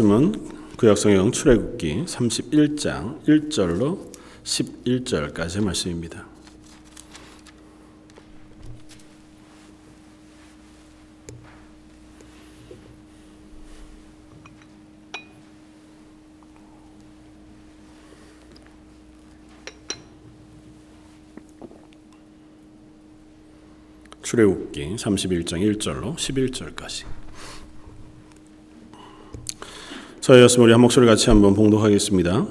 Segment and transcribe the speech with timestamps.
[0.00, 4.10] 말씀은 구약성경 출애굽기 31장 1절로
[4.42, 6.26] 11절까지의 말씀입니다.
[24.22, 27.29] 출애굽기 31장 1절로 11절까지.
[30.20, 32.46] 저희였으면 우리 한 목소리 같이 한번 봉독하겠습니다.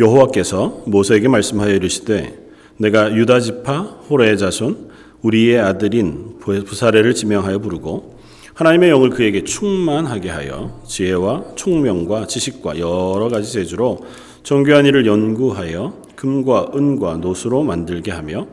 [0.00, 4.88] 여호와께서 모세에게 말씀하여 이르시되 내가 유다 지파 호레의 자손
[5.22, 8.18] 우리의 아들인 부사레를 지명하여 부르고
[8.54, 14.00] 하나님의 영을 그에게 충만하게 하여 지혜와 총명과 지식과 여러 가지 재주로
[14.42, 18.48] 정교한 일을 연구하여 금과 은과 노수로 만들게 하며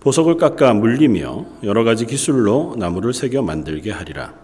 [0.00, 4.34] 보석을 깎아 물리며 여러 가지 기술로 나무를 새겨 만들게 하리라.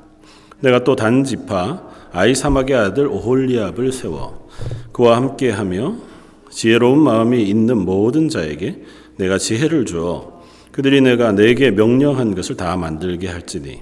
[0.61, 4.49] 내가 또 단지파 아이사막의 아들 오홀리압을 세워
[4.93, 5.97] 그와 함께하며
[6.51, 8.83] 지혜로운 마음이 있는 모든 자에게
[9.17, 13.81] 내가 지혜를 주어 그들이 내가 내게 명령한 것을 다 만들게 할지니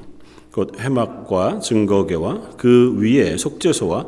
[0.53, 4.07] 곧 해막과 증거계와 그 위에 속죄소와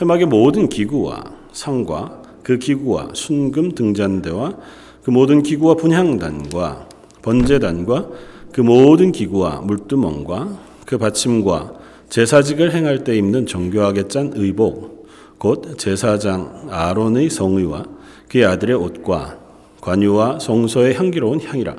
[0.00, 4.56] 해막의 모든 기구와 상과 그 기구와 순금 등잔대와
[5.02, 6.88] 그 모든 기구와 분향단과
[7.22, 8.08] 번제단과
[8.52, 11.83] 그 모든 기구와 물두멍과 그 받침과
[12.14, 17.86] 제사직을 행할 때 입는 정교하게 짠 의복 곧 제사장 아론의 성의와
[18.28, 19.40] 그의 아들의 옷과
[19.80, 21.74] 관유와 성소의 향기로운 향이라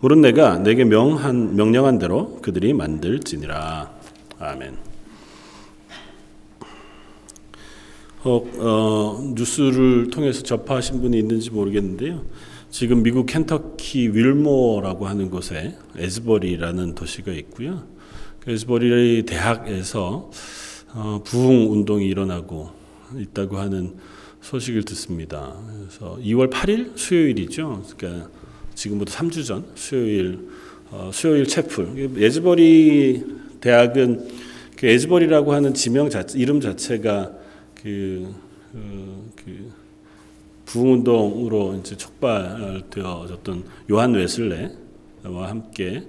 [0.00, 3.90] 물은 내가 내게 명한 명령한 대로 그들이 만들지니라
[4.38, 4.76] 아멘.
[8.24, 12.22] 어, 어, 뉴스를 통해서 접하신 분이 있는지 모르겠는데요.
[12.68, 17.93] 지금 미국 켄터키 윌모어라고 하는 곳에 에즈버리라는 도시가 있고요.
[18.44, 20.30] 그 에즈버리 대학에서
[20.92, 22.70] 어, 부흥 운동이 일어나고
[23.16, 23.94] 있다고 하는
[24.42, 25.56] 소식을 듣습니다.
[25.78, 27.82] 그래서 2월 8일 수요일이죠.
[27.96, 28.28] 그러니까
[28.74, 30.50] 지금부터 3주 전 수요일
[30.90, 33.24] 어, 수요일 채플 에즈버리
[33.62, 34.28] 대학은
[34.76, 37.32] 그 에즈버리라고 하는 지명 자체, 이름 자체가
[37.82, 38.34] 그,
[38.72, 39.72] 그, 그
[40.66, 46.06] 부흥운동으로 이제 촉발되어졌던 요한 웨슬레와 함께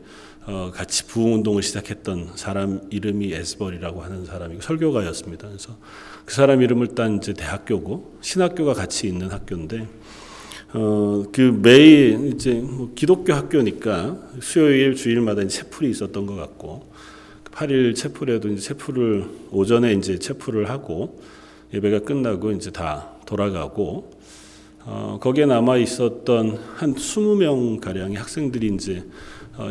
[0.48, 5.48] 어, 같이 부흥운동을 시작했던 사람 이름이 에스벌이라고 하는 사람이고 설교가였습니다.
[5.48, 5.76] 그래서
[6.24, 9.88] 그 사람 이름을 딴 이제 대학교고 신학교가 같이 있는 학교인데
[10.74, 16.92] 어, 그 매일 이제 뭐 기독교 학교니까 수요일 주일마다 이제 채플이 있었던 것 같고
[17.52, 21.22] 8일 채플에도 이제 채플을 오전에 이제 채플을 하고
[21.74, 24.14] 예배가 끝나고 이제 다 돌아가고
[24.84, 29.06] 어, 거기에 남아 있었던 한 20명 가량의 학생들이 이제 어,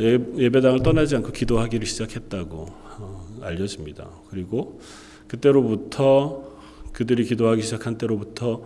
[0.01, 2.67] 예, 배당을 떠나지 않고 기도하기를 시작했다고
[2.99, 4.09] 어, 알려집니다.
[4.31, 4.81] 그리고
[5.27, 6.55] 그때로부터
[6.93, 8.63] 그들이 기도하기 시작한 때로부터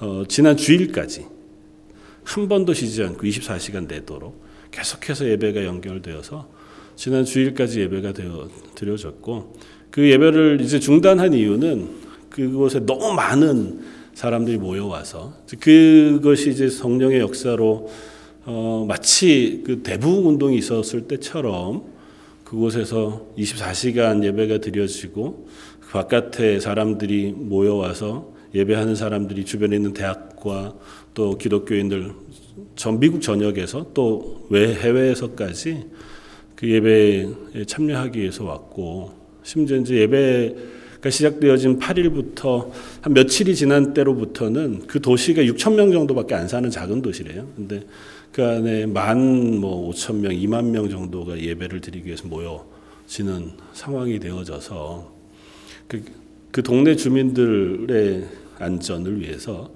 [0.00, 1.26] 어, 지난 주일까지
[2.24, 6.48] 한 번도 쉬지 않고 24시간 내도록 계속해서 예배가 연결되어서
[6.96, 9.56] 지난 주일까지 예배가 되어 드려졌고
[9.90, 11.88] 그 예배를 이제 중단한 이유는
[12.28, 13.80] 그곳에 너무 많은
[14.12, 17.88] 사람들이 모여와서 그것이 이제 성령의 역사로
[18.50, 21.82] 어, 마치 그 대부흥 운동이 있었을 때처럼
[22.44, 25.46] 그곳에서 24시간 예배가 드려지고
[25.80, 30.74] 그 바깥에 사람들이 모여와서 예배하는 사람들이 주변에 있는 대학과
[31.12, 32.10] 또 기독교인들
[32.74, 35.84] 전 미국 전역에서 또 외 해외에서까지
[36.56, 40.54] 그 예배에 참여하기 위해서 왔고 심지어 이제 예배
[41.00, 42.70] 그러니까 시작되어진 8일부터
[43.02, 47.46] 한 며칠이 지난 때로부터는 그 도시가 6천 명 정도밖에 안 사는 작은 도시래요.
[47.54, 47.82] 근데
[48.32, 55.12] 그 안에 만뭐 5천 명, 2만 명 정도가 예배를 드리기 위해서 모여지는 상황이 되어져서
[55.88, 56.04] 그,
[56.52, 58.26] 그 동네 주민들의
[58.58, 59.72] 안전을 위해서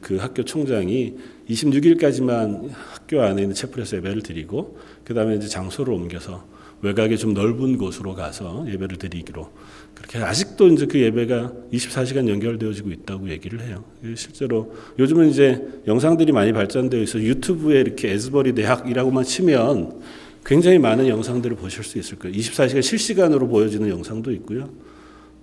[0.00, 1.14] 그 학교 총장이
[1.48, 6.44] 26일까지만 학교 안에 있는 채플에서 예배를 드리고 그 다음에 이제 장소를 옮겨서
[6.82, 9.48] 외곽에 좀 넓은 곳으로 가서 예배를 드리기로
[9.94, 13.84] 그렇게 아직도 이제 그 예배가 24시간 연결되어지고 있다고 얘기를 해요.
[14.16, 20.00] 실제로 요즘은 이제 영상들이 많이 발전되어 있어 유튜브에 이렇게 에즈버리 대학이라고만 치면
[20.44, 22.36] 굉장히 많은 영상들을 보실 수 있을 거예요.
[22.36, 24.68] 24시간 실시간으로 보여지는 영상도 있고요.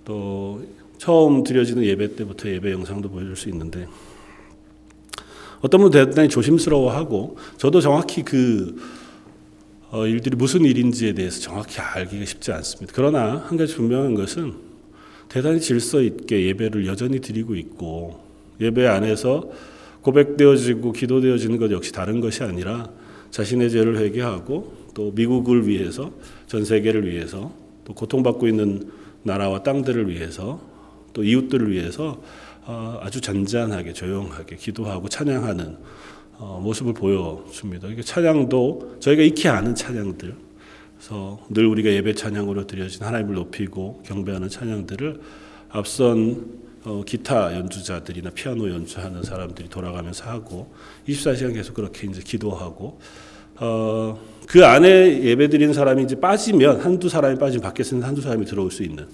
[0.04, 0.62] 또
[0.98, 3.88] 처음 드려지는 예배 때부터 예배 영상도 보여줄 수 있는데
[5.62, 8.76] 어떤 분은 대단히 조심스러워하고 저도 정확히 그
[9.92, 12.92] 어, 일들이 무슨 일인지에 대해서 정확히 알기가 쉽지 않습니다.
[12.94, 14.54] 그러나 한 가지 분명한 것은
[15.28, 18.20] 대단히 질서 있게 예배를 여전히 드리고 있고
[18.60, 19.50] 예배 안에서
[20.02, 22.88] 고백되어지고 기도되어지는 것 역시 다른 것이 아니라
[23.30, 26.12] 자신의 죄를 회개하고 또 미국을 위해서
[26.46, 27.52] 전 세계를 위해서
[27.84, 28.90] 또 고통받고 있는
[29.22, 30.60] 나라와 땅들을 위해서
[31.12, 32.22] 또 이웃들을 위해서
[32.64, 35.76] 어, 아주 잔잔하게 조용하게 기도하고 찬양하는
[36.40, 37.88] 어, 모습을 보여줍니다.
[37.88, 40.34] 이게 찬양도 저희가 익히 아는 찬양들,
[40.96, 45.20] 그래서 늘 우리가 예배 찬양으로 드려진 하나님을 높이고 경배하는 찬양들을
[45.68, 50.72] 앞선 어, 기타 연주자들이나 피아노 연주하는 사람들이 돌아가면서 하고
[51.06, 52.98] 24시간 계속 그렇게 이제 기도하고
[53.56, 58.46] 어, 그 안에 예배 드리는 사람이 이제 빠지면 한두 사람이 빠지면 밖에서 는 한두 사람이
[58.46, 59.06] 들어올 수 있는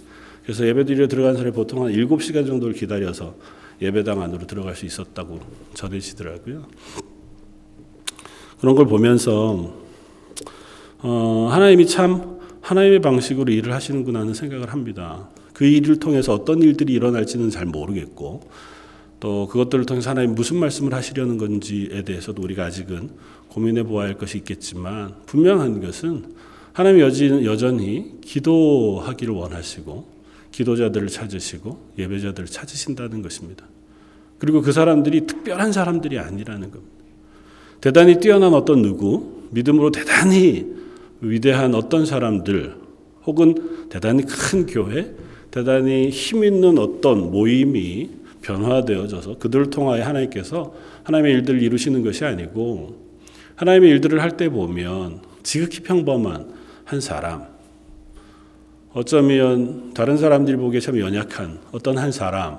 [0.44, 3.34] 그래서 예배 드리러 들어간 사람이 보통 한 7시간 정도를 기다려서
[3.82, 5.40] 예배당 안으로 들어갈 수 있었다고
[5.74, 6.66] 전해지더라고요.
[8.60, 9.74] 그런 걸 보면서
[11.02, 15.28] 어, 하나님이 참 하나님의 방식으로 일을 하시는구나 하는 생각을 합니다.
[15.52, 18.40] 그 일을 통해서 어떤 일들이 일어날지는 잘 모르겠고
[19.20, 23.10] 또 그것들을 통해서 하나님 무슨 말씀을 하시려는 건지에 대해서도 우리가 아직은
[23.48, 26.34] 고민해 보아야 할 것이 있겠지만 분명한 것은
[26.72, 30.16] 하나님 여전히 기도하기를 원하시고
[30.50, 33.64] 기도자들을 찾으시고 예배자들을 찾으신다는 것입니다.
[34.38, 36.95] 그리고 그 사람들이 특별한 사람들이 아니라는 겁니다.
[37.80, 40.66] 대단히 뛰어난 어떤 누구, 믿음으로 대단히
[41.20, 42.74] 위대한 어떤 사람들,
[43.24, 45.14] 혹은 대단히 큰 교회,
[45.50, 48.10] 대단히 힘 있는 어떤 모임이
[48.42, 50.74] 변화되어져서 그들을 통하여 하나님께서
[51.04, 52.96] 하나님의 일들을 이루시는 것이 아니고
[53.56, 56.48] 하나님의 일들을 할 때 보면 지극히 평범한
[56.84, 57.44] 한 사람,
[58.92, 62.58] 어쩌면 다른 사람들이 보기에 참 연약한 어떤 한 사람,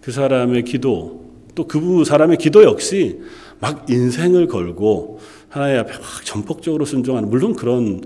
[0.00, 1.24] 그 사람의 기도,
[1.54, 3.20] 또 그 사람의 기도 역시
[3.60, 8.02] 막 인생을 걸고 하나님 앞에 막 전폭적으로 순종하는 물론 그런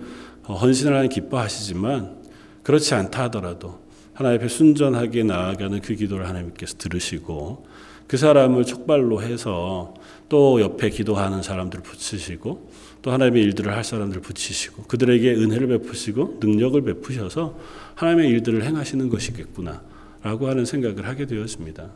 [0.47, 2.19] 헌신을 하는 기뻐하시지만
[2.63, 3.79] 그렇지 않다 하더라도
[4.15, 7.67] 하나님 앞에 순전하게 나아가는 그 기도를 하나님께서 들으시고
[8.07, 9.95] 그 사람을 촉발로 해서
[10.29, 12.71] 또 옆에 기도하는 사람들을 붙이시고
[13.03, 17.59] 또 하나님의 일들을 할 사람들을 붙이시고 그들에게 은혜를 베푸시고 능력을 베푸셔서
[17.95, 21.91] 하나님의 일들을 행하시는 것이겠구나라고 하는 생각을 하게 되었습니다.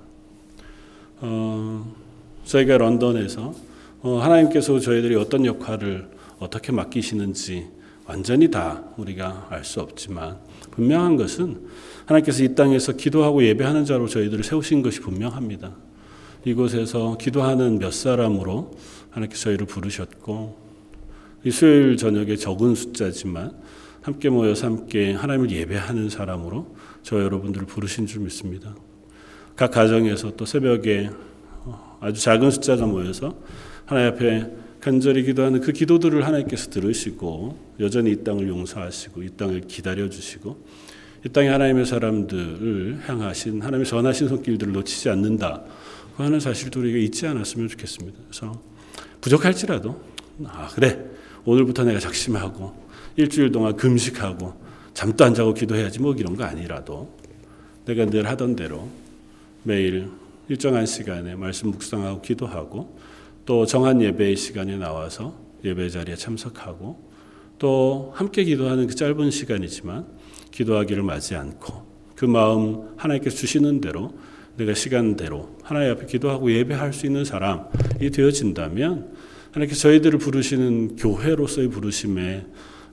[1.23, 1.95] 어,
[2.44, 3.55] 저희가 런던에서
[4.03, 6.09] 어, 하나님께서 저희들이 어떤 역할을
[6.39, 7.69] 어떻게 맡기시는지
[8.06, 10.39] 완전히 다 우리가 알 수 없지만
[10.73, 11.69] 분명한 것은
[12.06, 15.73] 하나님께서 이 땅에서 기도하고 예배하는 자로 저희들을 세우신 것이 분명합니다.
[16.44, 18.73] 이곳에서 기도하는 몇 사람으로
[19.11, 20.59] 하나님께서 저희를 부르셨고
[21.44, 23.53] 이 수요일 저녁에 적은 숫자지만
[24.00, 26.75] 함께 모여서 함께 하나님을 예배하는 사람으로
[27.05, 28.75] 저 여러분들을 부르신 줄 믿습니다.
[29.55, 31.11] 각 가정에서 또 새벽에
[32.03, 33.33] 아주 작은 숫자가 모여서
[33.87, 34.51] 하나님 앞에
[34.81, 40.61] 간절히 기도하는 그 기도들을 하나님께서 들으시고 여전히 이 땅을 용서하시고 이 땅을 기다려 주시고
[41.25, 45.63] 이 땅에 하나님의 사람들을 향하신 하나님의 선하신 손길들을 놓치지 않는다
[46.17, 48.19] 하는 사실도 우리가 잊지 않았으면 좋겠습니다.
[48.29, 48.61] 그래서
[49.21, 50.03] 부족할지라도
[50.47, 50.99] 아 그래
[51.45, 52.75] 오늘부터 내가 작심하고
[53.15, 54.55] 일주일 동안 금식하고
[54.93, 57.17] 잠도 안 자고 기도해야지 뭐 이런 거 아니라도
[57.85, 58.89] 내가 늘 하던 대로
[59.63, 60.09] 매일
[60.53, 62.99] 일정한 시간에 말씀 묵상하고 기도하고
[63.47, 65.35] 또 정한 예배의 시간에 나와서
[65.65, 67.11] 예배 자리에 참석하고
[67.59, 70.07] 또 함께 기도하는 그 짧은 시간이지만
[70.51, 74.13] 기도하기를 마지 않고 그 마음 하나님께서 주시는 대로
[74.59, 79.11] 내가 시간대로 하나님 앞에 기도하고 예배할 수 있는 사람이 되어진다면
[79.53, 82.45] 하나님께서 저희들을 부르시는 교회로서의 부르심에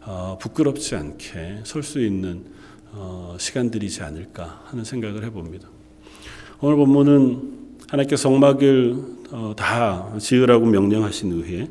[0.06, 2.46] 어, 부끄럽지 않게 설 수 있는
[2.94, 5.68] 어, 시간들이지 않을까 하는 생각을 해봅니다.
[6.62, 7.40] 오늘 본문은
[7.88, 8.98] 하나님께서 성막을
[9.32, 11.70] 어, 다 지으라고 명령하신 후에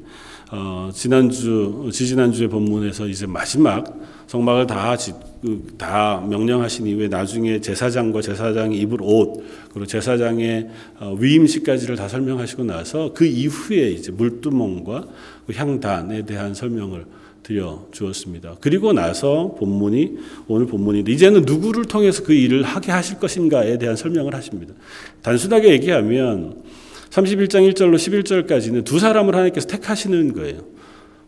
[0.51, 3.85] 어, 지난주 지지난주의 본문에서 이제 마지막
[4.29, 10.69] 성막을 다, 지, 그, 다 명령하신 이후에 나중에 제사장과 제사장이 입을 옷 그리고 제사장의
[11.01, 15.07] 어, 위임식까지를 다 설명하시고 나서 그 이후에 이제 물두멍과
[15.47, 17.05] 그 향단에 대한 설명을
[17.49, 18.57] 드려 주었습니다.
[18.61, 24.35] 그리고 나서 본문이 오늘 본문인데 이제는 누구를 통해서 그 일을 하게 하실 것인가에 대한 설명을
[24.35, 24.75] 하십니다.
[25.23, 26.63] 단순하게 얘기하면
[27.09, 30.59] 31장 1절로 11절까지는 두 사람을 하나님께서 택하시는 거예요.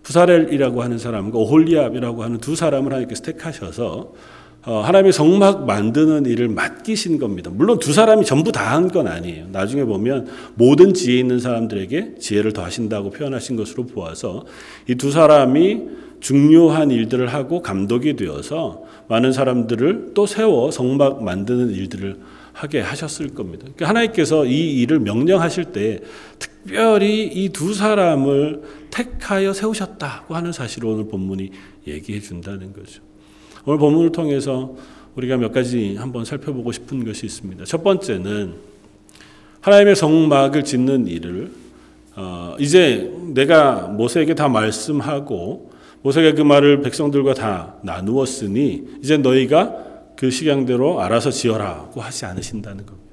[0.02, 4.12] 부사렐이라고 하는 사람과 오홀리압이라고 하는 두 사람을 하나님께서 택하셔서
[4.66, 7.50] 어, 하나님의 성막 만드는 일을 맡기신 겁니다.
[7.50, 9.46] 물론 두 사람이 전부 다 한 건 아니에요.
[9.52, 14.44] 나중에 보면 모든 지혜 있는 사람들에게 지혜를 더하신다고 표현하신 것으로 보아서
[14.86, 22.18] 이 두 사람이 중요한 일들을 하고 감독이 되어서 많은 사람들을 또 세워 성막 만드는 일들을
[22.52, 23.62] 하게 하셨을 겁니다.
[23.62, 26.00] 그러니까 하나님께서 이 일을 명령하실 때
[26.38, 31.50] 특별히 이 두 사람을 택하여 세우셨다고 하는 사실을 오늘 본문이
[31.86, 33.02] 얘기해 준다는 거죠.
[33.64, 34.76] 오늘 본문을 통해서
[35.16, 37.64] 우리가 몇 가지 한번 살펴보고 싶은 것이 있습니다.
[37.64, 38.54] 첫 번째는
[39.60, 41.50] 하나님의 성막을 짓는 일을
[42.16, 45.69] 어, 이제 내가 모세에게 다 말씀하고
[46.02, 53.10] 모세가 그 말을 백성들과 다 나누었으니 이제 너희가 그 식양대로 알아서 지어라고 하지 않으신다는 겁니다.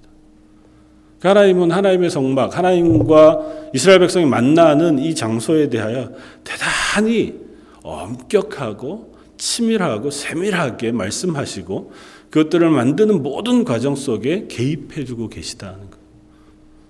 [1.20, 6.12] 그 하나님은 하나님의 성막, 하나님과 이스라엘 백성이 만나는 이 장소에 대하여
[6.44, 7.36] 대단히
[7.82, 11.92] 엄격하고 치밀하고 세밀하게 말씀하시고
[12.30, 15.98] 그것들을 만드는 모든 과정 속에 개입해주고 계시다는 것.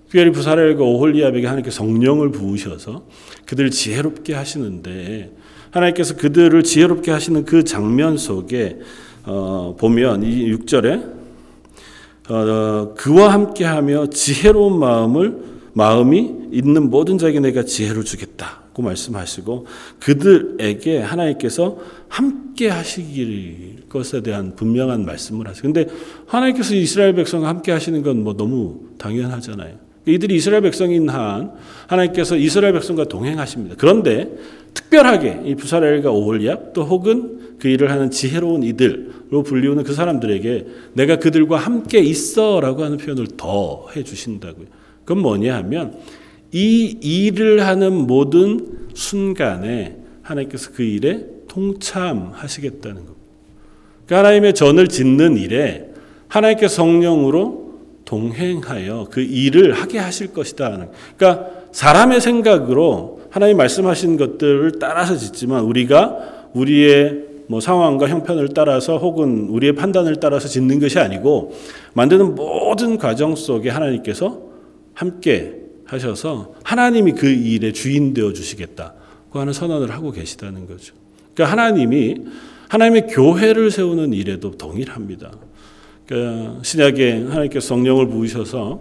[0.04, 3.06] 특별히 부사렐과 오홀리압에게 하나님께 성령을 부으셔서
[3.46, 5.32] 그들을 지혜롭게 하시는데
[5.70, 8.78] 하나님께서 그들을 지혜롭게 하시는 그 장면 속에
[9.24, 11.18] 어, 보면 이 6절에
[12.30, 19.66] 어, 그와 함께하며 지혜로운 마음을 마음이 있는 모든 자에게 내가 지혜를 주겠다고 말씀하시고
[20.00, 25.62] 그들에게 하나님께서 함께 하시길 것에 대한 분명한 말씀을 하세요.
[25.62, 25.86] 근데
[26.26, 29.88] 하나님께서 이스라엘 백성과 함께 하시는 건 뭐 너무 당연하잖아요.
[30.06, 31.52] 이들이 이스라엘 백성인 한
[31.86, 33.76] 하나님께서 이스라엘 백성과 동행하십니다.
[33.78, 34.30] 그런데
[34.78, 41.16] 특별하게 이 부사렐과 오홀리압 또 혹은 그 일을 하는 지혜로운 이들로 불리우는 그 사람들에게 내가
[41.16, 44.66] 그들과 함께 있어라고 하는 표현을 더 해주신다고요.
[45.04, 45.98] 그건 뭐냐 하면
[46.52, 53.14] 이 일을 하는 모든 순간에 하나님께서 그 일에 통참하시겠다는 겁니다.
[54.06, 55.90] 그러니까 하나님의 전을 짓는 일에
[56.28, 57.68] 하나님께 성령으로
[58.04, 60.88] 동행하여 그 일을 하게 하실 것이다.
[61.16, 69.48] 그러니까 사람의 생각으로 하나님 말씀하신 것들을 따라서 짓지만 우리가 우리의 뭐 상황과 형편을 따라서 혹은
[69.48, 71.54] 우리의 판단을 따라서 짓는 것이 아니고
[71.94, 74.42] 만드는 모든 과정 속에 하나님께서
[74.92, 75.54] 함께
[75.84, 80.94] 하셔서 하나님이 그 일의 주인 되어 주시겠다고 하는 선언을 하고 계시다는 거죠.
[81.34, 82.16] 그러니까 하나님이
[82.68, 85.32] 하나님의 교회를 세우는 일에도 동일합니다.
[86.06, 88.80] 그러니까 신약에 하나님께서 성령을 부으셔서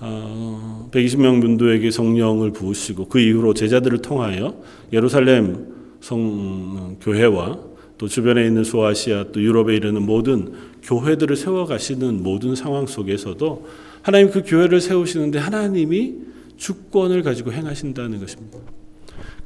[0.00, 4.54] 120명 문도에게 성령을 부으시고 그 이후로 제자들을 통하여
[4.92, 5.66] 예루살렘
[6.00, 7.58] 성 교회와
[7.98, 10.52] 또 주변에 있는 소아시아 또 유럽에 이르는 모든
[10.82, 13.66] 교회들을 세워 가시는 모든 상황 속에서도
[14.02, 16.14] 하나님 그 교회를 세우시는데 하나님이
[16.56, 18.58] 주권을 가지고 행하신다는 것입니다.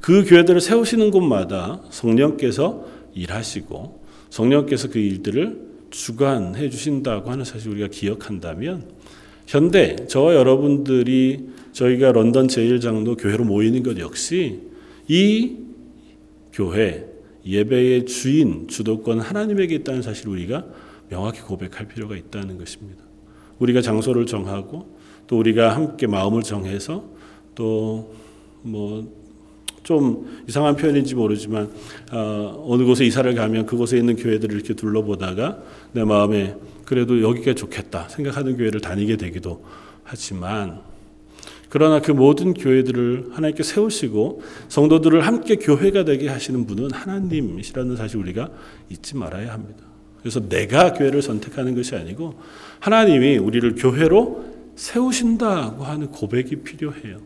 [0.01, 8.85] 그 교회들을 세우시는 곳마다 성령께서 일하시고 성령께서 그 일들을 주관해 주신다고 하는 사실 우리가 기억한다면
[9.47, 14.61] 현대 저와 여러분들이 저희가 런던 제1장로 교회로 모이는 것 역시
[15.09, 15.57] 이
[16.53, 17.09] 교회
[17.45, 20.65] 예배의 주인 주도권 하나님에게 있다는 사실을 우리가
[21.09, 23.03] 명확히 고백할 필요가 있다는 것입니다.
[23.59, 24.87] 우리가 장소를 정하고
[25.27, 27.05] 또 우리가 함께 마음을 정해서
[27.55, 28.23] 또
[28.65, 29.23] 뭐
[29.83, 31.69] 좀 이상한 표현인지 모르지만
[32.13, 35.59] 어, 어느 곳에 이사를 가면 그곳에 있는 교회들을 이렇게 둘러보다가
[35.93, 39.65] 내 마음에 그래도 여기가 좋겠다 생각하는 교회를 다니게 되기도
[40.05, 40.81] 하지만
[41.69, 48.51] 그러나 그 모든 교회들을 하나님께 세우시고 성도들을 함께 교회가 되게 하시는 분은 하나님이시라는 사실 우리가
[48.91, 49.83] 잊지 말아야 합니다.
[50.21, 52.35] 그래서 내가 교회를 선택하는 것이 아니고
[52.79, 54.45] 하나님이 우리를 교회로
[54.77, 57.19] 세우신다고 하는 고백이 필요해요.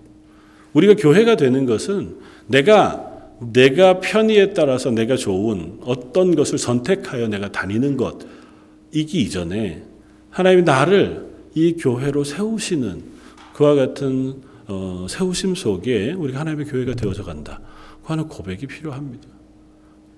[0.75, 7.97] 우리가 교회가 되는 것은 내가 내가 편의에 따라서 내가 좋은 어떤 것을 선택하여 내가 다니는
[7.97, 8.19] 것
[8.93, 9.83] 이기 이전에
[10.31, 13.03] 하나님이 나를 이 교회로 세우시는
[13.55, 17.61] 그와 같은 어, 세우심 속에 우리가 하나님의 교회가 되어져 간다.
[18.05, 19.29] 하는 고백이 필요합니다.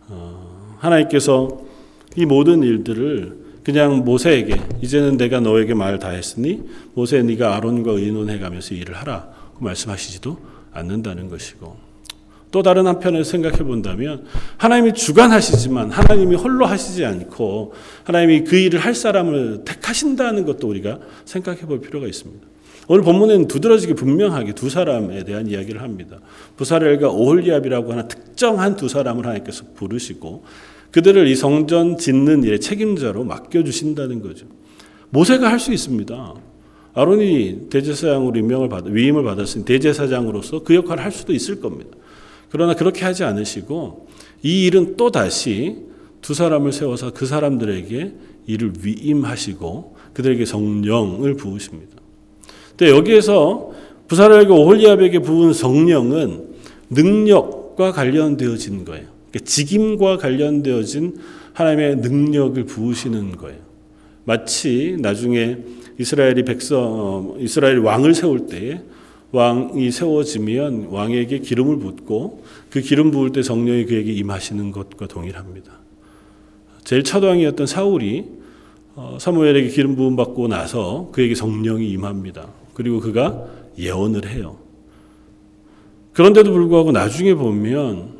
[0.08, 1.64] 어, 하나님께서
[2.16, 6.62] 이 모든 일들을 그냥 모세에게 이제는 내가 너에게 말 다 했으니
[6.94, 9.28] 모세 네가 아론과 의논해 가면서 일을 하라
[9.60, 10.38] 말씀하시지도
[10.72, 11.87] 않는다는 것이고
[12.50, 14.24] 또 다른 한편을 생각해 본다면
[14.56, 17.74] 하나님이 주관하시지만 하나님이 홀로 하시지 않고
[18.04, 22.46] 하나님이 그 일을 할 사람을 택하신다는 것도 우리가 생각해 볼 필요가 있습니다.
[22.90, 26.20] 오늘 본문에는 두드러지게 분명하게 두 사람에 대한 이야기를 합니다.
[26.56, 30.44] 부사렐과 오홀리압이라고 하는 특정한 두 사람을 하나님께서 부르시고
[30.90, 34.46] 그들을 이 성전 짓는 일의 책임자로 맡겨 주신다는 거죠.
[35.10, 36.34] 모세가 할 수 있습니다.
[36.94, 41.90] 아론이 대제사장으로 임명을 받 위임을 받았으니 대제사장으로서 그 역할을 할 수도 있을 겁니다.
[42.50, 44.08] 그러나 그렇게 하지 않으시고
[44.42, 45.76] 이 일은 또 다시
[46.20, 48.12] 두 사람을 세워서 그 사람들에게
[48.46, 51.96] 일을 위임하시고 그들에게 성령을 부으십니다.
[52.76, 53.72] 근데 여기에서
[54.08, 56.48] 부사라에게 오홀리압에게 부은 성령은
[56.90, 59.06] 능력과 관련되어진 거예요.
[59.30, 61.18] 그러니까 직임과 관련되어진
[61.52, 63.58] 하나님의 능력을 부으시는 거예요.
[64.24, 65.58] 마치 나중에
[65.98, 68.80] 이스라엘이 백성 어, 이스라엘 왕을 세울 때에
[69.32, 75.72] 왕이 세워지면 왕에게 기름을 붓고 그 기름 부을 때 성령이 그에게 임하시는 것과 동일합니다.
[76.84, 78.24] 제일 첫 왕이었던 사울이
[78.94, 82.48] 어, 사무엘에게 기름 부음 받고 나서 그에게 성령이 임합니다.
[82.74, 83.44] 그리고 그가
[83.78, 84.56] 예언을 해요.
[86.14, 88.18] 그런데도 불구하고 나중에 보면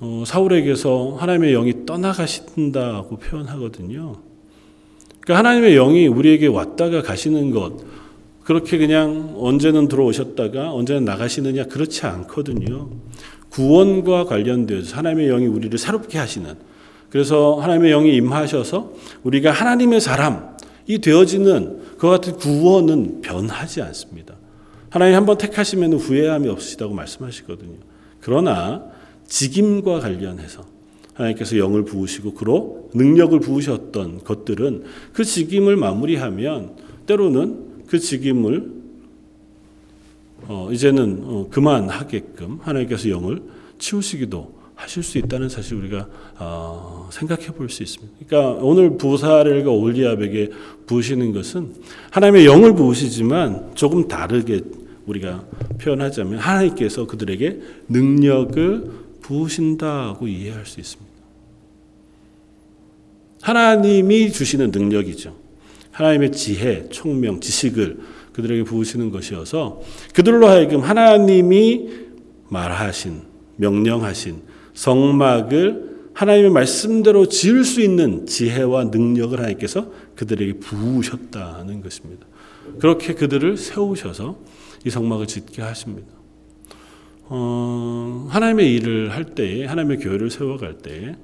[0.00, 4.16] 어, 사울에게서 하나님의 영이 떠나가신다고 표현하거든요.
[5.20, 7.72] 그러니까 하나님의 영이 우리에게 왔다가 가시는 것
[8.46, 12.90] 그렇게 그냥 언제는 들어오셨다가 언제는 나가시느냐 그렇지 않거든요.
[13.48, 16.54] 구원과 관련되어서 하나님의 영이 우리를 새롭게 하시는
[17.10, 18.92] 그래서 하나님의 영이 임하셔서
[19.24, 24.36] 우리가 하나님의 사람이 되어지는 그와 같은 구원은 변하지 않습니다.
[24.90, 27.78] 하나님 한번 택하시면 후회함이 없으시다고 말씀하시거든요.
[28.20, 28.84] 그러나
[29.26, 30.64] 직임과 관련해서
[31.14, 36.76] 하나님께서 영을 부으시고 그로 능력을 부으셨던 것들은 그 직임을 마무리하면
[37.06, 38.70] 때로는 그 직임을
[40.48, 43.42] 어, 이제는 어, 그만하게끔 하나님께서 영을
[43.78, 48.14] 치우시기도 하실 수 있다는 사실 우리가 어, 생각해 볼 수 있습니다.
[48.28, 50.50] 그러니까 오늘 부사렐과 올리압에게
[50.86, 51.74] 부으시는 것은
[52.10, 54.60] 하나님의 영을 부으시지만 조금 다르게
[55.06, 55.46] 우리가
[55.80, 58.90] 표현하자면 하나님께서 그들에게 능력을
[59.22, 61.16] 부으신다고 이해할 수 있습니다.
[63.40, 65.45] 하나님이 주시는 능력이죠.
[65.96, 67.98] 하나님의 지혜, 총명, 지식을
[68.34, 69.80] 그들에게 부으시는 것이어서
[70.12, 71.88] 그들로 하여금 하나님이
[72.50, 73.22] 말하신,
[73.56, 74.42] 명령하신
[74.74, 82.26] 성막을 하나님의 말씀대로 지을 수 있는 지혜와 능력을 하나님께서 그들에게 부으셨다는 것입니다.
[82.78, 84.38] 그렇게 그들을 세우셔서
[84.84, 86.08] 이 성막을 짓게 하십니다.
[87.28, 91.16] 어, 하나님의 일을 할 때에, 하나님의 교회를 세워갈 때에,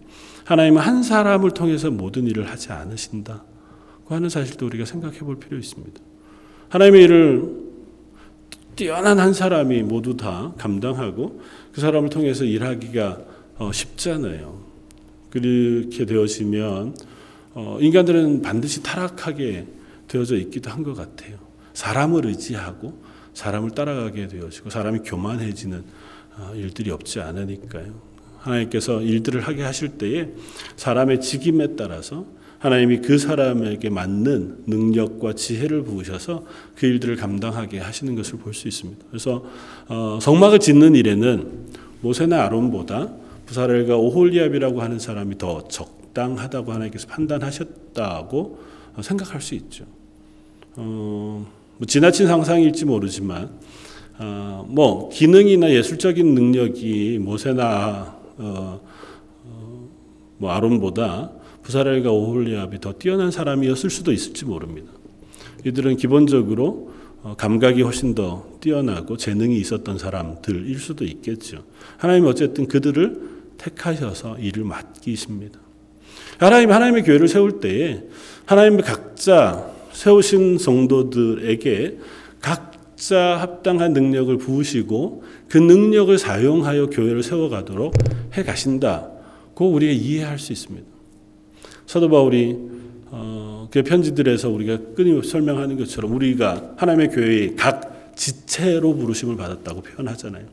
[0.44, 3.51] 하나님은 한 사람을 통해서 모든 일을 하지 않으신다.
[4.06, 6.00] 그 하는 사실도 우리가 생각해 볼 필요 있습니다.
[6.68, 7.62] 하나님의 일을
[8.76, 11.40] 뛰어난 한 사람이 모두 다 감당하고
[11.72, 13.20] 그 사람을 통해서 일하기가
[13.58, 14.62] 어, 쉽잖아요.
[15.30, 16.96] 그렇게 되어지면
[17.54, 19.66] 어, 인간들은 반드시 타락하게
[20.08, 21.36] 되어져 있기도 한 것 같아요.
[21.74, 22.98] 사람을 의지하고
[23.34, 25.84] 사람을 따라가게 되어지고 사람이 교만해지는
[26.38, 27.94] 어, 일들이 없지 않으니까요.
[28.38, 30.30] 하나님께서 일들을 하게 하실 때에
[30.76, 32.26] 사람의 직임에 따라서
[32.62, 36.44] 하나님이 그 사람에게 맞는 능력과 지혜를 부으셔서
[36.76, 39.04] 그 일들을 감당하게 하시는 것을 볼 수 있습니다.
[39.10, 39.44] 그래서
[39.88, 41.50] 어, 성막을 짓는 일에는
[42.02, 43.10] 모세나 아론보다
[43.46, 48.58] 부사렐과 오홀리압이라고 하는 사람이 더 적당하다고 하나님께서 판단하셨다고
[49.00, 49.84] 생각할 수 있죠.
[50.76, 51.44] 어,
[51.78, 53.50] 뭐 지나친 상상일지 모르지만
[54.20, 58.18] 어, 뭐 기능이나 예술적인 능력이 모세나
[60.38, 64.90] 뭐 아론보다 부사렐과 오홀리압이 더 뛰어난 사람이었을 수도 있을지 모릅니다.
[65.64, 71.62] 이들은 기본적으로 어, 감각이 훨씬 더 뛰어나고 재능이 있었던 사람들일 수도 있겠죠.
[71.96, 75.60] 하나님 어쨌든 그들을 택하셔서 일을 맡기십니다.
[76.38, 78.02] 하나님 하나님의 교회를 세울 때에
[78.46, 81.98] 하나님의 각자 세우신 성도들에게
[82.40, 87.94] 각자 합당한 능력을 부으시고 그 능력을 사용하여 교회를 세워가도록
[88.36, 90.91] 해 가신다고 우리가 이해할 수 있습니다.
[91.92, 92.56] 사도 바울이
[93.10, 100.46] 어, 그 편지들에서 우리가 끊임없이 설명하는 것처럼 우리가 하나님의 교회의 각 지체로 부르심을 받았다고 표현하잖아요.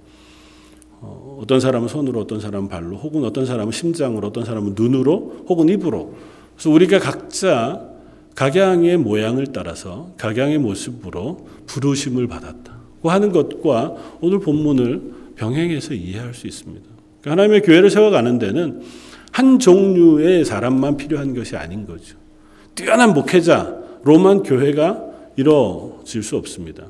[0.99, 5.69] 어, 떤 사람은 손으로, 어떤 사람은 발로, 혹은 어떤 사람은 심장으로, 어떤 사람은 눈으로, 혹은
[5.69, 6.13] 입으로.
[6.55, 7.87] 그래서 우리가 각자
[8.35, 16.85] 각양의 모양을 따라서 각양의 모습으로 부르심을 받았다고 하는 것과 오늘 본문을 병행해서 이해할 수 있습니다.
[17.21, 18.81] 그러니까 하나님의 교회를 세워가는 데는
[19.31, 22.17] 한 종류의 사람만 필요한 것이 아닌 거죠.
[22.75, 25.03] 뛰어난 목회자로만 교회가
[25.35, 26.85] 이루어질 수 없습니다.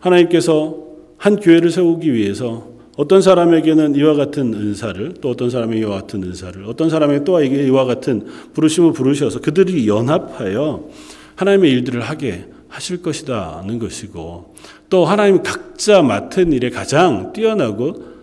[0.00, 0.86] 하나님께서
[1.16, 6.64] 한 교회를 세우기 위해서 어떤 사람에게는 이와 같은 은사를 또 어떤 사람에게 이와 같은 은사를
[6.66, 10.88] 어떤 사람에게 또 이와 같은 부르심을 부르셔서 그들이 연합하여
[11.36, 14.54] 하나님의 일들을 하게 하실 것이다는 것이고
[14.90, 18.17] 또 하나님 각자 맡은 일에 가장 뛰어나고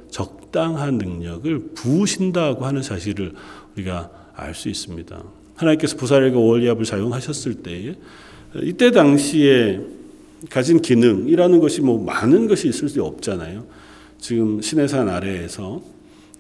[0.56, 3.34] 적당한 능력을 부으신다고 하는 사실을
[3.76, 5.22] 우리가 알 수 있습니다.
[5.56, 7.96] 하나님께서 부사렐과 오리압을 사용하셨을 때에
[8.64, 9.82] 이때 당시에
[10.50, 13.66] 가진 기능이라는 것이 뭐 많은 것이 있을 수 없잖아요.
[14.18, 15.82] 지금 시내산 아래에서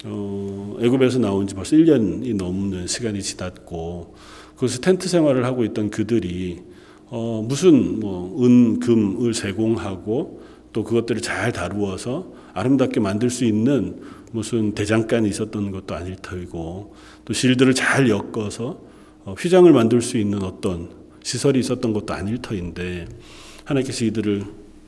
[0.05, 4.15] 어, 애굽에서 나온 지 벌써 1년이 넘는 시간이 지났고
[4.55, 6.61] 그래서 텐트 생활을 하고 있던 그들이
[7.07, 14.73] 어, 무슨 뭐 은, 금을 제공하고 또 그것들을 잘 다루어서 아름답게 만들 수 있는 무슨
[14.73, 18.79] 대장간이 있었던 것도 아닐 터이고 또 실들을 잘 엮어서
[19.25, 20.89] 어, 휘장을 만들 수 있는 어떤
[21.21, 23.07] 시설이 있었던 것도 아닐 터인데
[23.65, 24.43] 하나님께서 이들을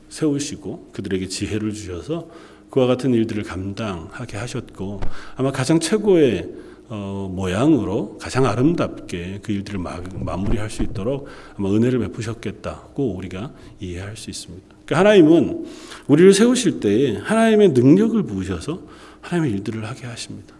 [0.08, 2.28] 세우시고 그들에게 지혜를 주셔서
[2.70, 5.00] 그와 같은 일들을 감당하게 하셨고
[5.36, 6.48] 아마 가장 최고의
[6.90, 14.16] 어, 모양으로 가장 아름답게 그 일들을 마, 마무리할 수 있도록 아마 은혜를 베푸셨겠다고 우리가 이해할
[14.16, 14.77] 수 있습니다.
[14.88, 15.66] 그러니까 하나님은
[16.06, 18.82] 우리를 세우실 때 하나님의 능력을 부으셔서
[19.20, 20.54] 하나님의 일들을 하게 하십니다.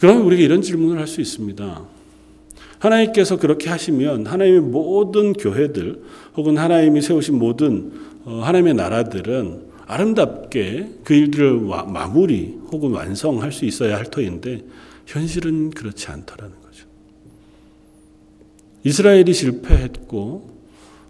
[0.00, 1.84] 그러면 우리가 이런 질문을 할 수 있습니다.
[2.78, 6.02] 하나님께서 그렇게 하시면 하나님의 모든 교회들
[6.34, 7.92] 혹은 하나님이 세우신 모든
[8.24, 14.64] 어, 하나님의 나라들은 아름답게 그 일들을 마무리 혹은 완성할 수 있어야 할 터인데
[15.06, 16.86] 현실은 그렇지 않더라는 거죠.
[18.84, 20.51] 이스라엘이 실패했고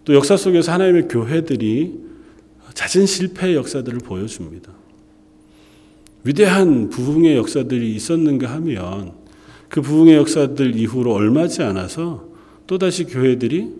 [0.05, 1.99] 또 역사 속에서 하나님의 교회들이
[2.73, 4.71] 잦은 실패의 역사들을 보여줍니다.
[6.23, 9.13] 위대한 부흥의 역사들이 있었는가 하면
[9.69, 12.27] 그 부흥의 역사들 이후로 얼마지 않아서
[12.67, 13.71] 또다시 교회들이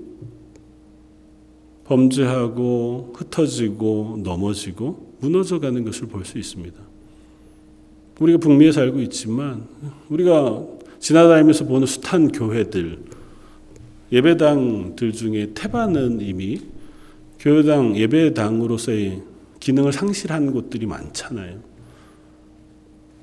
[1.85, 6.77] 범죄하고 흩어지고 넘어지고 무너져가는 것을 볼 수 있습니다.
[8.19, 9.65] 우리가 북미에 살고 있지만
[10.09, 10.63] 우리가
[10.99, 12.99] 지나다니면서 보는 숱한 교회들
[14.13, 16.61] 예배당들 중에 태반은 이미
[17.39, 19.23] 교회당 예배당으로서의
[19.59, 21.59] 기능을 상실한 곳들이 많잖아요.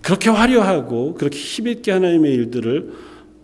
[0.03, 2.93] 그렇게 화려하고 그렇게 힘있게 하나님의 일들을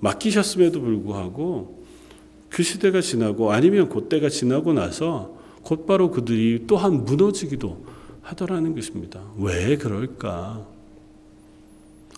[0.00, 1.84] 맡기셨음에도 불구하고
[2.50, 7.84] 그 시대가 지나고 아니면 그때가 지나고 나서 곧바로 그들이 또한 무너지기도
[8.22, 9.22] 하더라는 것입니다.
[9.38, 10.75] 왜 그럴까?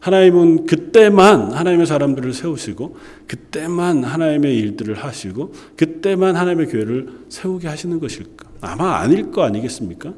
[0.00, 8.48] 하나님은 그때만 하나님의 사람들을 세우시고 그때만 하나님의 일들을 하시고 그때만 하나님의 교회를 세우게 하시는 것일까?
[8.60, 10.14] 아마 아닐 거 아니겠습니까?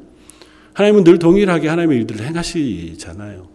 [0.73, 3.47] 하나님은 늘 동일하게 하나님의 일들을 행하시잖아요.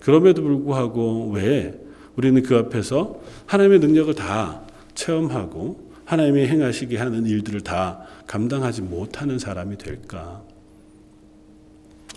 [0.00, 1.78] 그럼에도 불구하고 왜
[2.16, 4.62] 우리는 그 앞에서 하나님의 능력을 다
[4.94, 10.42] 체험하고 하나님이 행하시게 하는 일들을 다 감당하지 못하는 사람이 될까?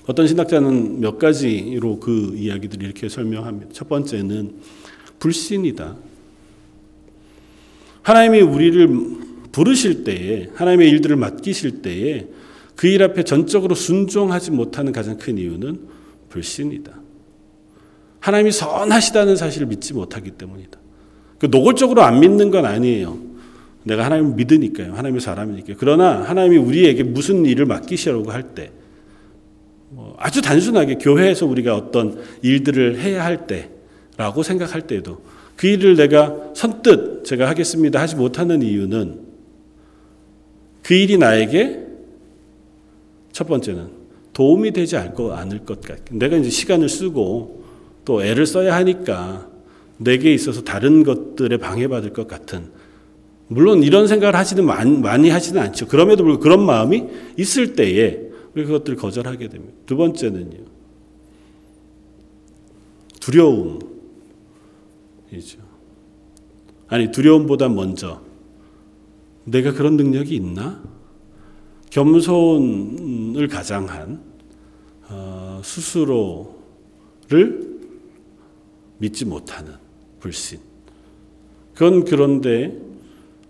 [0.05, 3.71] 어떤 신학자는 몇 가지로 그 이야기들을 이렇게 설명합니다.
[3.73, 4.53] 첫 번째는
[5.19, 5.95] 불신이다.
[8.01, 8.89] 하나님이 우리를
[9.51, 12.27] 부르실 때에, 하나님의 일들을 맡기실 때에
[12.75, 15.79] 그 일 앞에 전적으로 순종하지 못하는 가장 큰 이유는
[16.29, 16.91] 불신이다.
[18.19, 20.79] 하나님이 선하시다는 사실을 믿지 못하기 때문이다.
[21.39, 23.17] 그 노골적으로 안 믿는 건 아니에요.
[23.83, 24.93] 내가 하나님을 믿으니까요.
[24.93, 25.75] 하나님의 사람이니까.
[25.77, 28.82] 그러나 하나님이 우리에게 무슨 일을 맡기시라고 할 때, 뭐
[30.17, 35.21] 아주 단순하게 교회에서 우리가 어떤 일들을 해야 할 때라고 생각할 때도
[35.55, 39.21] 그 일을 내가 선뜻 제가 하겠습니다 하지 못하는 이유는
[40.81, 41.81] 그 일이 나에게
[43.31, 44.03] 첫 번째는
[44.33, 45.95] 도움이 되지 않을 것 같아.
[46.11, 47.63] 내가 이제 시간을 쓰고
[48.05, 49.47] 또 애를 써야 하니까
[49.97, 52.71] 내게 있어서 다른 것들에 방해받을 것 같은
[53.47, 55.87] 물론 이런 생각을 하시는 많이 하지는 않죠.
[55.87, 57.05] 그럼에도 불구하고 그런 마음이
[57.37, 58.22] 있을 때에
[58.53, 59.73] 그것들을 거절하게 됩니다.
[59.85, 60.63] 두 번째는요.
[63.19, 63.83] 두려움이죠.
[66.87, 68.21] 아니 두려움보다 먼저
[69.45, 70.83] 내가 그런 능력이 있나?
[71.89, 74.21] 겸손을 가장한
[75.09, 76.53] 어, 스스로를
[78.97, 79.73] 믿지 못하는
[80.19, 80.59] 불신.
[81.73, 82.79] 그건 그런데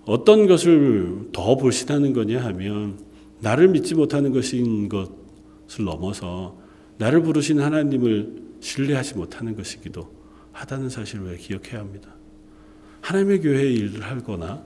[0.05, 2.97] 어떤 것을 더 불신하는 거냐 하면
[3.43, 6.57] 나를 믿지 못하는 것인 것을 넘어서
[6.97, 10.09] 나를 부르신 하나님을 신뢰하지 못하는 것이기도
[10.53, 12.15] 하다는 사실을 왜 기억해야 합니다.
[13.01, 14.63] 하나님의 교회의 일을 하거나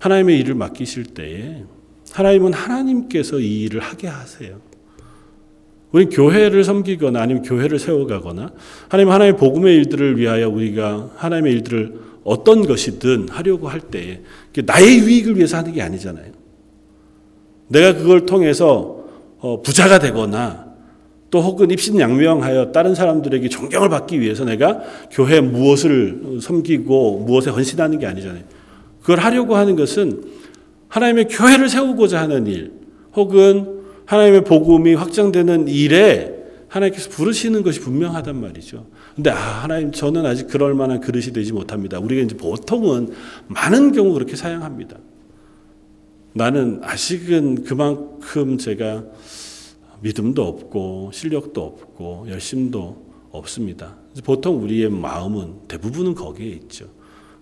[0.00, 1.64] 하나님의 일을 맡기실 때에
[2.12, 4.60] 하나님은 하나님께서 이 일을 하게 하세요.
[5.92, 8.52] 우리 교회를 섬기거나 아니면 교회를 세워가거나
[8.88, 14.22] 하나님 하나님의 복음의 일들을 위하여 우리가 하나님의 일들을 어떤 것이든 하려고 할때
[14.66, 16.37] 나의 유익을 위해서 하는 게 아니잖아요.
[17.68, 19.04] 내가 그걸 통해서
[19.38, 20.68] 어, 부자가 되거나
[21.30, 28.06] 또 혹은 입신양명하여 다른 사람들에게 존경을 받기 위해서 내가 교회 무엇을 섬기고 무엇에 헌신하는 게
[28.06, 28.42] 아니잖아요.
[29.00, 30.22] 그걸 하려고 하는 것은
[30.88, 32.72] 하나님의 교회를 세우고자 하는 일
[33.14, 36.34] 혹은 하나님의 복음이 확장되는 일에
[36.68, 38.86] 하나님께서 부르시는 것이 분명하단 말이죠.
[39.14, 41.98] 근데 아, 하나님 저는 아직 그럴 만한 그릇이 되지 못합니다.
[41.98, 43.10] 우리가 이제 보통은
[43.48, 44.96] 많은 경우 그렇게 사용합니다.
[46.38, 49.04] 나는 아직은 그만큼 제가
[50.00, 53.96] 믿음도 없고 실력도 없고 열심도 없습니다.
[54.24, 56.86] 보통 우리의 마음은 대부분은 거기에 있죠.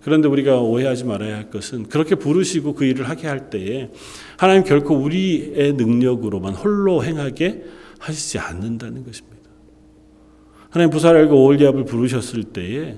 [0.01, 3.91] 그런데 우리가 오해하지 말아야 할 것은 그렇게 부르시고 그 일을 하게 할 때에
[4.35, 7.65] 하나님 결코 우리의 능력으로만 홀로 행하게
[7.99, 9.37] 하시지 않는다는 것입니다.
[10.71, 12.97] 하나님 부사엘과 오리압을 부르셨을 때에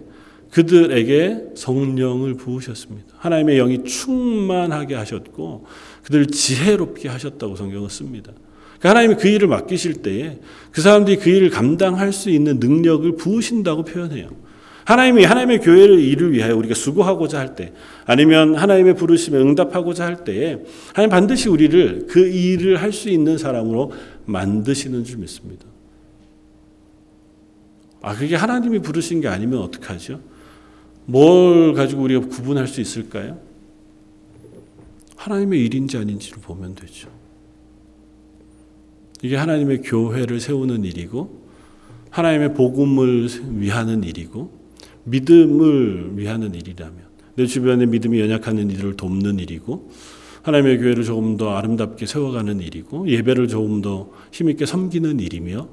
[0.51, 3.15] 그들에게 성령을 부으셨습니다.
[3.17, 5.65] 하나님의 영이 충만하게 하셨고
[6.03, 8.31] 그들을 지혜롭게 하셨다고 성경은 씁니다.
[8.79, 10.39] 그러니까 하나님이 그 일을 맡기실 때에
[10.71, 14.29] 그 사람들이 그 일을 감당할 수 있는 능력을 부으신다고 표현해요.
[14.85, 17.73] 하나님이 하나님의 교회를 일을 위하여 우리가 수고하고자 할 때,
[18.05, 20.57] 아니면 하나님의 부르심에 응답하고자 할 때에
[20.93, 23.91] 하나님 반드시 우리를 그 일을 할 수 있는 사람으로
[24.25, 25.65] 만드시는 줄 믿습니다.
[28.01, 30.21] 아, 그게 하나님이 부르신 게 아니면 어떡하죠?
[31.05, 33.39] 뭘 가지고 우리가 구분할 수 있을까요?
[35.19, 37.09] 하나님의 일인지 아닌지를 보면 되죠.
[39.21, 41.43] 이게 하나님의 교회를 세우는 일이고
[42.09, 43.27] 하나님의 복음을
[43.59, 44.57] 위하는 일이고
[45.03, 46.97] 믿음을 위하는 일이라면
[47.35, 49.91] 내 주변에 믿음이 연약한 이들을 돕는 일이고
[50.43, 55.67] 하나님의 교회를 조금 더 아름답게 세워가는 일이고 예배를 조금 더 힘있게 섬기는 일이며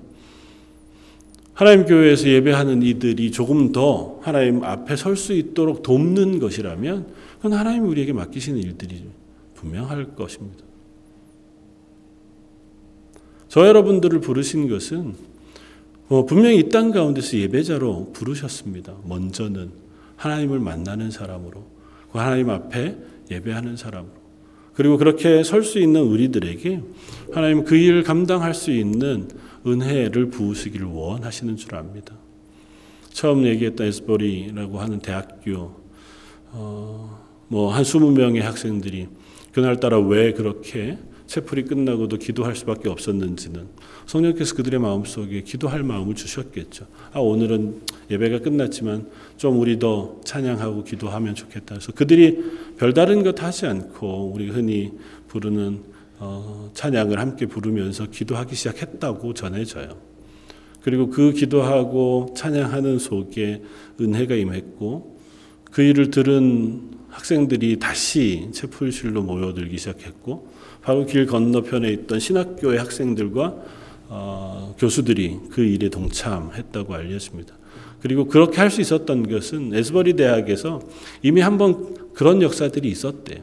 [1.53, 7.07] 하나님 교회에서 예배하는 이들이 조금 더 하나님 앞에 설 수 있도록 돕는 것이라면
[7.37, 9.05] 그건 하나님이 우리에게 맡기시는 일들이
[9.57, 10.65] 분명할 것입니다.
[13.49, 15.15] 저 여러분들을 부르신 것은
[16.09, 18.95] 어, 분명히 이 땅 가운데서 예배자로 부르셨습니다.
[19.07, 19.71] 먼저는
[20.17, 21.65] 하나님을 만나는 사람으로,
[22.13, 22.97] 그 하나님 앞에
[23.31, 24.15] 예배하는 사람으로.
[24.75, 26.83] 그리고 그렇게 설 수 있는 우리들에게
[27.33, 29.29] 하나님 그 일을 감당할 수 있는
[29.67, 32.15] 은혜를 부으시기를 원하시는 줄 압니다.
[33.11, 35.75] 처음 얘기했던 에스버리라고 하는 대학교,
[36.53, 39.09] 어, 뭐 한 20명의 학생들이
[39.57, 43.69] 그날따라 왜 그렇게 채플이 끝나고도 기도할 수밖에 없었는지는
[44.05, 46.87] 성령께서 그들의 마음속에 기도할 마음을 주셨겠죠.
[47.15, 51.77] 아 오늘은 예배가 끝났지만 좀 우리 더 찬양하고 기도하면 좋겠다.
[51.77, 52.45] 그래서 그들이
[52.77, 54.93] 별다른 것 하지 않고 우리 흔히
[55.29, 55.85] 부르는
[56.19, 59.97] 어, 찬양을 함께 부르면서 기도하기 시작했다고 전해져요.
[60.83, 63.63] 그리고 그 기도하고 찬양하는 속에
[63.99, 65.19] 은혜가 임했고
[65.71, 70.49] 그 일을 들은 학생들이 다시 채플실로 모여들기 시작했고
[70.83, 73.57] 바로 길 건너편에 있던 신학교의 학생들과
[74.09, 77.57] 어, 교수들이 그 일에 동참했다고 알려집니다.
[78.01, 80.81] 그리고 그렇게 할 수 있었던 것은 에스버리 대학에서
[81.23, 83.43] 이미 한번 그런 역사들이 있었대요.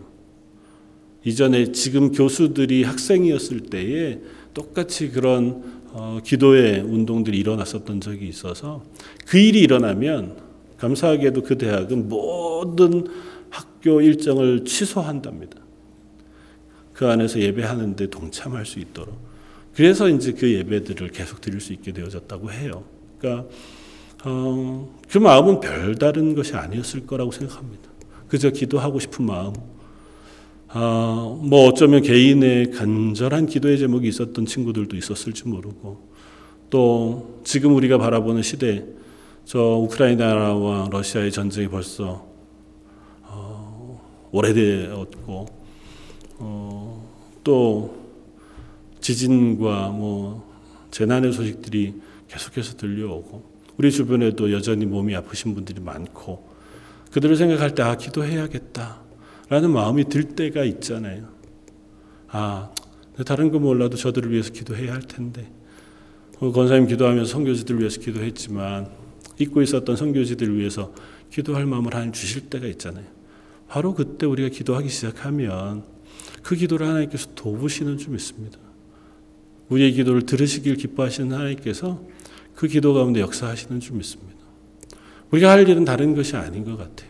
[1.25, 4.19] 이전에 지금 교수들이 학생이었을 때에
[4.53, 8.83] 똑같이 그런 어, 기도의 운동들이 일어났었던 적이 있어서
[9.25, 10.37] 그 일이 일어나면
[10.77, 13.07] 감사하게도 그 대학은 모든
[13.53, 15.61] 학교 일정을 취소한답니다.
[16.91, 19.15] 그 안에서 예배하는데 동참할 수 있도록.
[19.75, 22.83] 그래서 이제 그 예배들을 계속 드릴 수 있게 되어졌다고 해요.
[23.19, 23.47] 그러니까
[24.25, 27.89] 어, 그 마음은 별다른 것이 아니었을 거라고 생각합니다.
[28.27, 29.53] 그저 기도하고 싶은 마음.
[30.69, 36.09] 아, 뭐 어쩌면 개인의 간절한 기도의 제목이 있었던 친구들도 있었을지 모르고
[36.71, 38.83] 또 지금 우리가 바라보는 시대
[39.45, 42.32] 저 우크라이나와 러시아의 전쟁이 벌써 어,
[44.33, 45.45] 오래되었고
[46.39, 47.09] 어,
[47.43, 47.95] 또
[48.99, 50.51] 지진과 뭐
[50.91, 51.93] 재난의 소식들이
[52.27, 56.51] 계속해서 들려오고 우리 주변에도 여전히 몸이 아프신 분들이 많고
[57.11, 61.27] 그들을 생각할 때 아 기도해야겠다라는 마음이 들 때가 있잖아요.
[62.27, 62.71] 아
[63.25, 65.51] 다른 거 몰라도 저들을 위해서 기도해야 할 텐데
[66.39, 68.89] 어, 권사님 기도하면서 선교지들 위해서 기도했지만
[69.39, 70.93] 잊고 있었던 선교지들을 위해서
[71.29, 73.05] 기도할 마음을 하나님 주실 때가 있잖아요.
[73.73, 75.81] 바로 그때 우리가 기도하기 시작하면
[76.43, 78.59] 그 기도를 하나님께서 도우시는 줄 믿습니다.
[79.69, 81.99] 우리의 기도를 들으시길 기뻐하시는 하나님께서
[82.53, 84.37] 그 기도 가운데 역사하시는 줄 믿습니다.
[85.31, 87.09] 우리가 할 일은 다른 것이 아닌 것 같아요.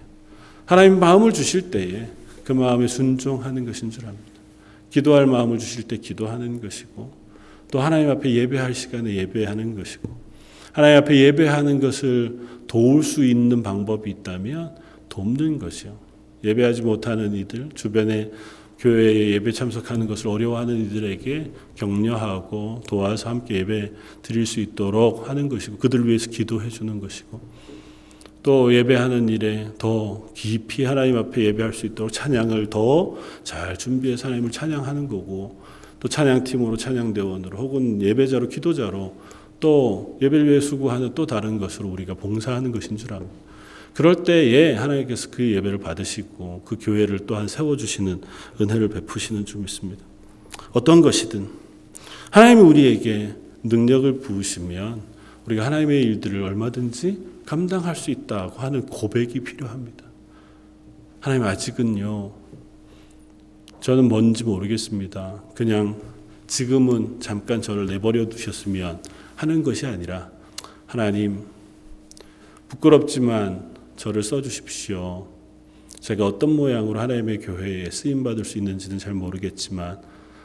[0.65, 2.07] 하나님 마음을 주실 때에
[2.45, 4.23] 그 마음에 순종하는 것인 줄 압니다.
[4.89, 7.11] 기도할 마음을 주실 때 기도하는 것이고
[7.71, 10.09] 또 하나님 앞에 예배할 시간에 예배하는 것이고
[10.71, 14.77] 하나님 앞에 예배하는 것을 도울 수 있는 방법이 있다면
[15.09, 16.12] 돕는 것이요.
[16.43, 18.31] 예배하지 못하는 이들 주변에
[18.79, 25.77] 교회에 예배 참석하는 것을 어려워하는 이들에게 격려하고 도와서 함께 예배 드릴 수 있도록 하는 것이고
[25.77, 27.39] 그들을 위해서 기도해 주는 것이고
[28.43, 34.51] 또 예배하는 일에 더 깊이 하나님 앞에 예배할 수 있도록 찬양을 더 잘 준비해서 하나님을
[34.51, 35.61] 찬양하는 거고
[35.99, 39.15] 또 찬양팀으로 찬양대원으로 혹은 예배자로 기도자로
[39.61, 43.33] 또 예배를 위해 수고하는 또 다른 것으로 우리가 봉사하는 것인 줄 압니다.
[43.93, 48.21] 그럴 때에 하나님께서 그 예배를 받으시고 그 교회를 또한 세워주시는
[48.59, 50.03] 은혜를 베푸시는 줄 믿습니다.
[50.71, 51.47] 어떤 것이든
[52.31, 55.01] 하나님이 우리에게 능력을 부으시면
[55.45, 60.03] 우리가 하나님의 일들을 얼마든지 감당할 수 있다고 하는 고백이 필요합니다.
[61.19, 62.31] 하나님 아직은요,
[63.79, 65.43] 저는 뭔지 모르겠습니다.
[65.53, 66.01] 그냥
[66.47, 69.01] 지금은 잠깐 저를 내버려 두셨으면
[69.35, 70.31] 하는 것이 아니라
[70.85, 71.41] 하나님
[72.69, 73.72] 부끄럽지만
[74.03, 75.25] 저를 써주십시오.
[76.01, 80.01] 제가 어떤 모양으로 하나님의 교회에 쓰임 받을 수 있는지는 잘 모르겠지만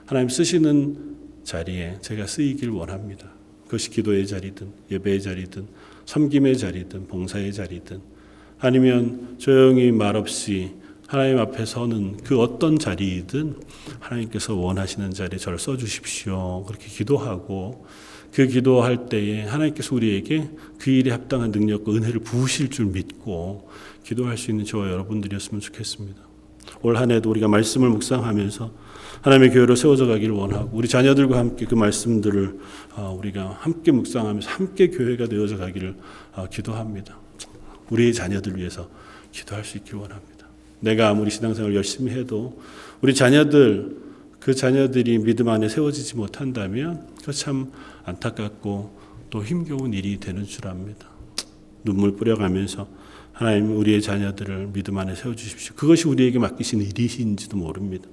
[0.07, 3.29] 하나님 쓰시는 자리에 제가 쓰이길 원합니다.
[3.65, 5.67] 그것이 기도의 자리든 예배의 자리든
[6.07, 8.01] 섬김의 자리든 봉사의 자리든
[8.61, 10.75] 아니면 조용히 말없이
[11.09, 13.57] 하나님 앞에 서는 그 어떤 자리이든
[13.99, 16.63] 하나님께서 원하시는 자리에 저를 써주십시오.
[16.65, 17.87] 그렇게 기도하고
[18.33, 23.69] 그 기도할 때에 하나님께서 우리에게 그 일에 합당한 능력과 은혜를 부으실 줄 믿고
[24.05, 26.29] 기도할 수 있는 저와 여러분들이었으면 좋겠습니다.
[26.83, 28.71] 올 한 해도 우리가 말씀을 묵상하면서
[29.23, 32.59] 하나님의 교회로 세워져 가기를 원하고 우리 자녀들과 함께 그 말씀들을
[32.95, 35.95] 어, 우리가 함께 묵상하면서 함께 교회가 되어져 가기를
[36.35, 37.19] 어, 기도합니다.
[37.91, 38.89] 우리의 자녀들 위해서
[39.33, 40.47] 기도할 수 있길 원합니다.
[40.81, 42.61] 내가 아무리 신앙생활 열심히 해도
[43.01, 44.08] 우리 자녀들
[44.49, 47.71] 그 자녀들이 믿음 안에 세워지지 못한다면 그 참
[48.07, 51.07] 안타깝고 또 힘겨운 일이 되는 줄 압니다.
[51.85, 52.89] 눈물 뿌려가면서
[53.35, 55.75] 하나님 우리의 자녀들을 믿음 안에 세워 주십시오.
[55.77, 58.09] 그것이 우리에게 맡기신 일이신지도 모릅니다.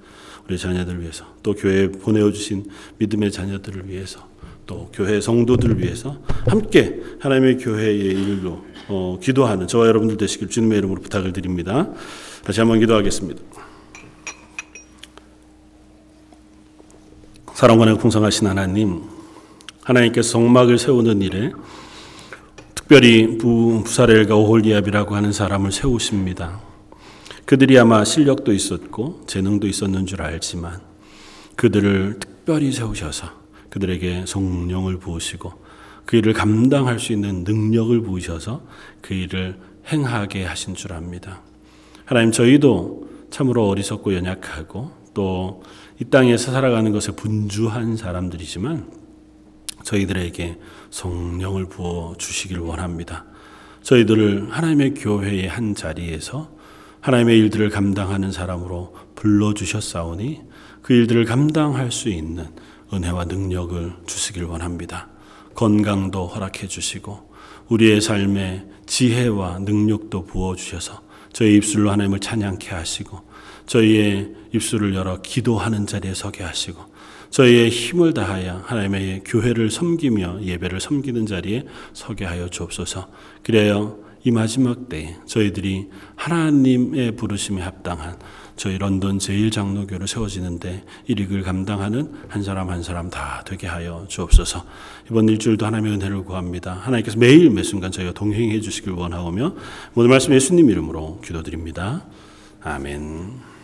[0.46, 2.66] 우리 자녀들 위해서 또 교회에 보내어 주신
[2.98, 4.28] 믿음의 자녀들을 위해서
[4.66, 11.00] 또 교회 성도들을 위해서 함께 하나님의 교회의 일로 어, 기도하는 저와 여러분들 되시길 주님의 이름으로
[11.00, 11.94] 부탁을 드립니다.
[12.44, 13.42] 다시 한번 기도하겠습니다.
[17.56, 19.04] 사랑과 풍성하신 하나님,
[19.82, 21.54] 하나님께서 성막을 세우는 일에
[22.76, 26.60] 특별히 부, 부사렐과 오홀리압이라고 하는 사람을 세우십니다.
[27.46, 30.82] 그들이 아마 실력도 있었고 재능도 있었는 줄 알지만
[31.56, 33.30] 그들을 특별히 세우셔서
[33.70, 35.54] 그들에게 성령을 부으시고
[36.06, 38.64] 그 일을 감당할 수 있는 능력을 부으셔서
[39.00, 39.56] 그 일을
[39.88, 41.40] 행하게 하신 줄 압니다.
[42.04, 45.64] 하나님 저희도 참으로 어리석고 연약하고 또
[46.00, 48.92] 이 땅에서 살아가는 것에 분주한 사람들이지만
[49.84, 50.58] 저희들에게
[50.90, 53.26] 성령을 부어 주시길 원합니다.
[53.82, 56.52] 저희들을 하나님의 교회의 한 자리에서
[57.00, 60.42] 하나님의 일들을 감당하는 사람으로 불러 주셨사오니
[60.82, 62.48] 그 일들을 감당할 수 있는
[62.92, 65.08] 은혜와 능력을 주시길 원합니다.
[65.54, 67.32] 건강도 허락해 주시고
[67.70, 71.02] 우리의 삶에 지혜와 능력도 부어 주셔서
[71.32, 73.22] 저희 입술로 하나님을 찬양케 하시고
[73.66, 76.84] 저희의 입술을 열어 기도하는 자리에 서게 하시고
[77.30, 83.10] 저희의 힘을 다하여 하나님의 교회를 섬기며 예배를 섬기는 자리에 서게 하여 주옵소서.
[83.44, 84.00] 그래요.
[84.24, 88.18] 이 마지막 때에 저희들이 하나님의 부르심에 합당한
[88.56, 94.66] 저희 런던 제1장로교로 세워지는데 일익을 감당하는 한 사람 한 사람 다 되게 하여 주옵소서.
[95.12, 96.74] 이번 일주일도 하나님의 은혜를 구합니다.
[96.74, 99.56] 하나님께서 매일 매 순간 저희가 동행해 주시길 원하오며
[99.94, 102.06] 모든 말씀 예수님 이름으로 기도드립니다.
[102.62, 103.55] 아멘.